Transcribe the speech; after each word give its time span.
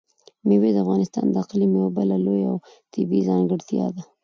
مېوې 0.47 0.69
د 0.73 0.77
افغانستان 0.83 1.25
د 1.29 1.35
اقلیم 1.43 1.71
یوه 1.79 1.89
بله 1.97 2.15
لویه 2.25 2.47
او 2.51 2.57
طبیعي 2.93 3.21
ځانګړتیا 3.29 3.85
ده. 3.95 4.01